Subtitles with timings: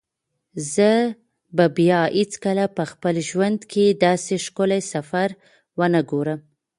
[0.73, 0.91] زه
[1.55, 5.27] به بیا هیڅکله په خپل ژوند کې داسې ښکلی سفر
[5.79, 6.39] ونه ګورم.